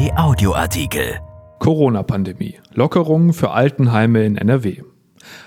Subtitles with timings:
[0.00, 1.20] RP Audioartikel.
[1.58, 2.54] Corona-Pandemie.
[2.72, 4.82] Lockerungen für Altenheime in NRW.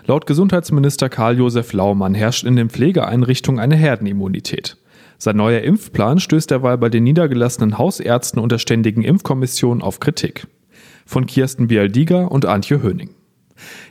[0.06, 4.78] Laut Gesundheitsminister Karl-Josef Laumann herrscht in den Pflegeeinrichtungen eine Herdenimmunität.
[5.18, 10.46] Sein neuer Impfplan stößt derweil bei den niedergelassenen Hausärzten und der Ständigen Impfkommission auf Kritik.
[11.08, 13.10] Von Kirsten Bialdiger und Antje Höning.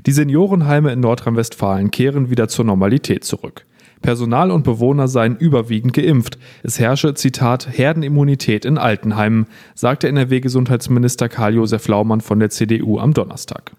[0.06, 3.66] Die Seniorenheime in Nordrhein-Westfalen kehren wieder zur Normalität zurück.
[4.02, 6.38] Personal und Bewohner seien überwiegend geimpft.
[6.62, 13.72] Es herrsche, Zitat, Herdenimmunität in Altenheimen, sagte NRW-Gesundheitsminister Karl-Josef Laumann von der CDU am Donnerstag.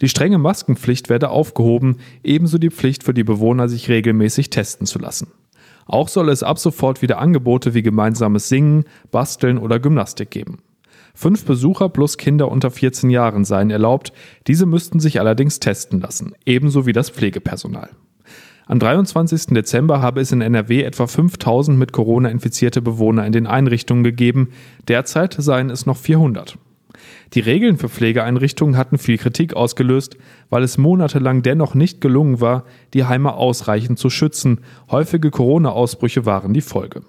[0.00, 4.98] Die strenge Maskenpflicht werde aufgehoben, ebenso die Pflicht für die Bewohner, sich regelmäßig testen zu
[4.98, 5.28] lassen.
[5.86, 10.58] Auch soll es ab sofort wieder Angebote wie gemeinsames Singen, Basteln oder Gymnastik geben.
[11.14, 14.12] Fünf Besucher plus Kinder unter 14 Jahren seien erlaubt,
[14.46, 17.88] diese müssten sich allerdings testen lassen, ebenso wie das Pflegepersonal.
[18.68, 19.54] Am 23.
[19.54, 24.48] Dezember habe es in NRW etwa 5000 mit Corona infizierte Bewohner in den Einrichtungen gegeben,
[24.88, 26.58] derzeit seien es noch 400.
[27.34, 30.16] Die Regeln für Pflegeeinrichtungen hatten viel Kritik ausgelöst,
[30.50, 34.62] weil es monatelang dennoch nicht gelungen war, die Heime ausreichend zu schützen.
[34.90, 37.02] Häufige Corona-Ausbrüche waren die Folge.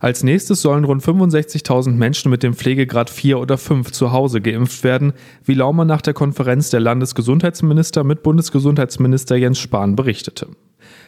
[0.00, 4.84] Als nächstes sollen rund 65.000 Menschen mit dem Pflegegrad 4 oder 5 zu Hause geimpft
[4.84, 10.48] werden, wie Laumann nach der Konferenz der Landesgesundheitsminister mit Bundesgesundheitsminister Jens Spahn berichtete.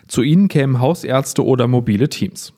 [0.09, 2.53] Zu ihnen kämen Hausärzte oder mobile Teams.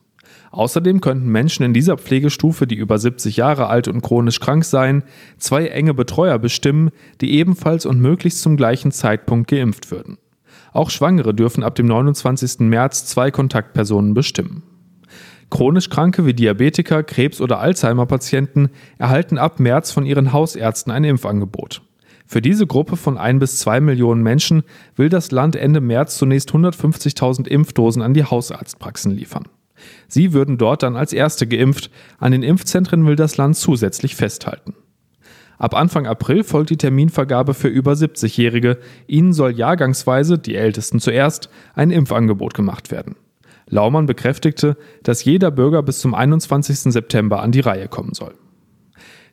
[0.51, 5.05] Außerdem könnten Menschen in dieser Pflegestufe, die über 70 Jahre alt und chronisch krank seien,
[5.37, 10.19] zwei enge Betreuer bestimmen, die ebenfalls und möglichst zum gleichen Zeitpunkt geimpft würden.
[10.73, 12.61] Auch Schwangere dürfen ab dem 29.
[12.61, 14.63] März zwei Kontaktpersonen bestimmen.
[15.51, 21.83] Chronisch Kranke wie Diabetiker, Krebs- oder Alzheimer-Patienten erhalten ab März von ihren Hausärzten ein Impfangebot.
[22.31, 24.63] Für diese Gruppe von ein bis zwei Millionen Menschen
[24.97, 29.45] will das Land Ende März zunächst 150.000 Impfdosen an die Hausarztpraxen liefern.
[30.09, 34.75] Sie würden dort dann als Erste geimpft, an den Impfzentren will das Land zusätzlich festhalten.
[35.57, 38.77] Ab Anfang April folgt die Terminvergabe für über 70-Jährige.
[39.07, 43.17] Ihnen soll jahrgangsweise, die Ältesten zuerst, ein Impfangebot gemacht werden.
[43.71, 46.93] Laumann bekräftigte, dass jeder Bürger bis zum 21.
[46.93, 48.35] September an die Reihe kommen soll.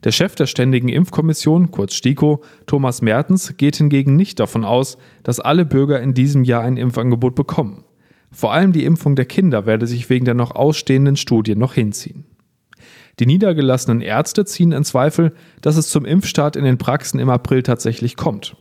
[0.06, 5.40] Der Chef der Ständigen Impfkommission, kurz STIKO, Thomas Mertens, geht hingegen nicht davon aus, dass
[5.40, 7.84] alle Bürger in diesem Jahr ein Impfangebot bekommen.
[8.32, 12.26] Vor allem die Impfung der Kinder werde sich wegen der noch ausstehenden Studien noch hinziehen.
[13.20, 17.64] Die niedergelassenen Ärzte ziehen in Zweifel, dass es zum Impfstart in den Praxen im April
[17.64, 18.56] tatsächlich kommt.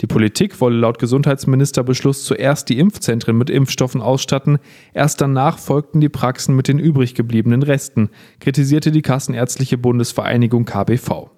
[0.00, 4.58] Die Politik wolle laut Gesundheitsministerbeschluss zuerst die Impfzentren mit Impfstoffen ausstatten,
[4.92, 8.10] erst danach folgten die Praxen mit den übrig gebliebenen Resten,
[8.40, 11.30] kritisierte die Kassenärztliche Bundesvereinigung KBV.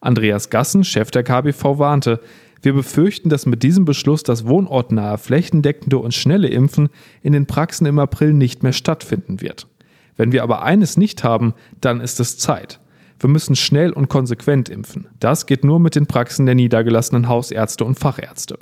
[0.00, 2.20] Andreas Gassen, Chef der KBV, warnte,
[2.62, 6.88] wir befürchten, dass mit diesem Beschluss das wohnortnahe, flächendeckende und schnelle Impfen
[7.22, 9.68] in den Praxen im April nicht mehr stattfinden wird.
[10.16, 12.80] Wenn wir aber eines nicht haben, dann ist es Zeit.
[13.18, 15.08] Wir müssen schnell und konsequent impfen.
[15.20, 18.58] Das geht nur mit den Praxen der niedergelassenen Hausärzte und Fachärzte.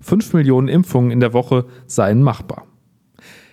[0.00, 2.66] Fünf Millionen Impfungen in der Woche seien machbar.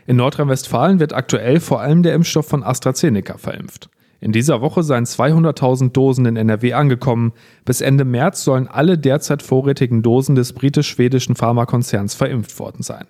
[0.07, 3.89] In Nordrhein-Westfalen wird aktuell vor allem der Impfstoff von AstraZeneca verimpft.
[4.19, 7.33] In dieser Woche seien 200.000 Dosen in NRW angekommen.
[7.65, 13.07] Bis Ende März sollen alle derzeit vorrätigen Dosen des britisch-schwedischen Pharmakonzerns verimpft worden sein.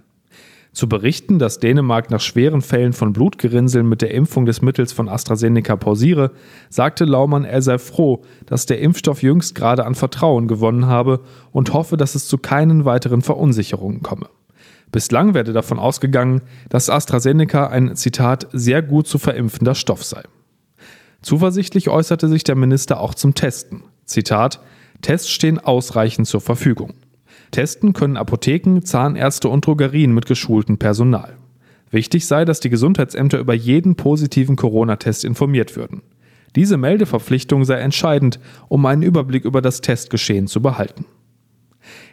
[0.74, 5.09] Zu berichten, dass Dänemark nach schweren Fällen von Blutgerinnseln mit der Impfung des Mittels von
[5.09, 6.32] AstraZeneca pausiere,
[6.70, 11.20] sagte Laumann, er sei froh, dass der Impfstoff jüngst gerade an Vertrauen gewonnen habe
[11.52, 14.30] und hoffe, dass es zu keinen weiteren Verunsicherungen komme.
[14.94, 20.24] Bislang werde davon ausgegangen, dass AstraZeneca ein Zitat sehr gut zu verimpfender Stoff sei.
[21.22, 23.84] Zuversichtlich äußerte sich der Minister auch zum Testen.
[24.06, 24.62] Zitat
[25.02, 26.94] Tests stehen ausreichend zur Verfügung.
[27.51, 31.38] Testen können Apotheken, Zahnärzte und Drogerien mit geschultem Personal.
[31.91, 36.01] Wichtig sei, dass die Gesundheitsämter über jeden positiven Corona-Test informiert würden.
[36.56, 41.06] Diese Meldeverpflichtung sei entscheidend, um einen Überblick über das Testgeschehen zu behalten.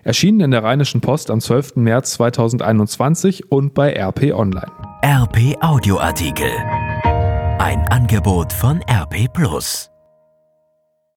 [0.02, 1.76] Erschienen in der Rheinischen Post am 12.
[1.76, 4.72] März 2021 und bei RP Online.
[5.04, 6.50] RP Audioartikel.
[7.58, 9.90] Ein Angebot von RP Plus.